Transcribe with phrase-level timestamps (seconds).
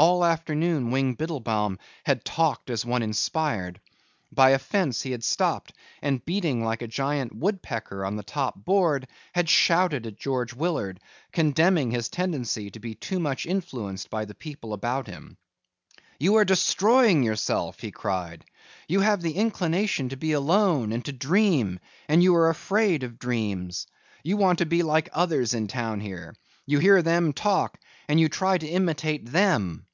[0.00, 3.80] All afternoon Wing Biddlebaum had talked as one inspired.
[4.30, 8.64] By a fence he had stopped and beating like a giant woodpecker upon the top
[8.64, 11.00] board had shouted at George Willard,
[11.32, 15.36] condemning his tendency to be too much influenced by the people about him,
[16.20, 18.44] "You are destroying yourself," he cried.
[18.86, 23.18] "You have the inclination to be alone and to dream and you are afraid of
[23.18, 23.88] dreams.
[24.22, 26.36] You want to be like others in town here.
[26.66, 29.86] You hear them talk and you try to imitate them."